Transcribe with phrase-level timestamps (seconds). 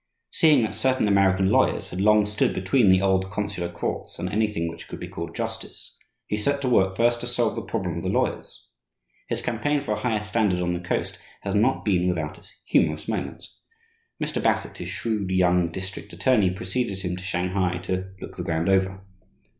[0.31, 4.67] Seeing that certain American lawyers had long stood between the old consular courts and anything
[4.67, 8.01] which could be called justice, he set to work first to solve the problem of
[8.03, 8.67] the lawyers.
[9.29, 13.07] His campaign for a higher standard on the Coast has not been without its humorous
[13.07, 13.59] moments.
[14.19, 14.41] Mr.
[14.41, 19.05] Bassett, his shrewd young district attorney, preceded him to Shanghai to "look the ground over."